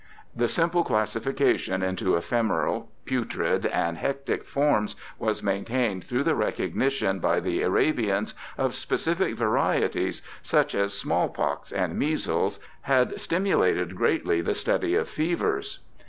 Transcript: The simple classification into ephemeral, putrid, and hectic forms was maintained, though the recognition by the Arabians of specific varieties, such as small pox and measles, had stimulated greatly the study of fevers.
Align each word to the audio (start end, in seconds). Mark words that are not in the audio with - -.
The 0.35 0.47
simple 0.47 0.83
classification 0.83 1.83
into 1.83 2.15
ephemeral, 2.15 2.89
putrid, 3.05 3.67
and 3.67 3.99
hectic 3.99 4.45
forms 4.45 4.95
was 5.19 5.43
maintained, 5.43 6.07
though 6.09 6.23
the 6.23 6.33
recognition 6.33 7.19
by 7.19 7.39
the 7.39 7.61
Arabians 7.61 8.33
of 8.57 8.73
specific 8.73 9.35
varieties, 9.35 10.23
such 10.41 10.73
as 10.73 10.95
small 10.97 11.29
pox 11.29 11.71
and 11.71 11.99
measles, 11.99 12.59
had 12.81 13.21
stimulated 13.21 13.95
greatly 13.95 14.41
the 14.41 14.55
study 14.55 14.95
of 14.95 15.07
fevers. 15.07 15.81